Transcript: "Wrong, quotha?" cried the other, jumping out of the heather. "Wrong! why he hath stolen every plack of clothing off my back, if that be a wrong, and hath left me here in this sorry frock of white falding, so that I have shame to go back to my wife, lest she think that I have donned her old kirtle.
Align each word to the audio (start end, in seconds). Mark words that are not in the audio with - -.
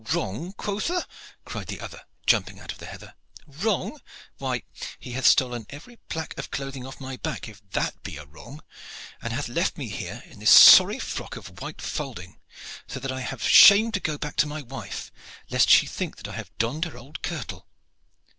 "Wrong, 0.11 0.51
quotha?" 0.53 1.05
cried 1.45 1.67
the 1.67 1.79
other, 1.79 2.01
jumping 2.25 2.59
out 2.59 2.71
of 2.71 2.79
the 2.79 2.87
heather. 2.87 3.13
"Wrong! 3.45 4.01
why 4.39 4.63
he 4.97 5.11
hath 5.11 5.27
stolen 5.27 5.67
every 5.69 5.97
plack 6.09 6.35
of 6.39 6.49
clothing 6.49 6.87
off 6.87 6.99
my 6.99 7.17
back, 7.17 7.47
if 7.47 7.61
that 7.69 8.01
be 8.01 8.17
a 8.17 8.25
wrong, 8.25 8.63
and 9.21 9.31
hath 9.31 9.47
left 9.47 9.77
me 9.77 9.89
here 9.89 10.23
in 10.25 10.39
this 10.39 10.49
sorry 10.49 10.97
frock 10.97 11.35
of 11.35 11.61
white 11.61 11.83
falding, 11.83 12.39
so 12.87 12.99
that 12.99 13.11
I 13.11 13.21
have 13.21 13.43
shame 13.43 13.91
to 13.91 13.99
go 13.99 14.17
back 14.17 14.37
to 14.37 14.47
my 14.47 14.63
wife, 14.63 15.11
lest 15.51 15.69
she 15.69 15.85
think 15.85 16.15
that 16.17 16.27
I 16.27 16.33
have 16.33 16.49
donned 16.57 16.85
her 16.85 16.97
old 16.97 17.21
kirtle. 17.21 17.67